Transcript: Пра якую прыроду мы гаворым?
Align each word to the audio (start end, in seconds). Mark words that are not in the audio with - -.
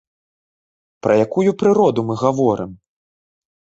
Пра 1.07 1.13
якую 1.25 1.51
прыроду 1.59 2.01
мы 2.11 2.15
гаворым? 2.25 2.71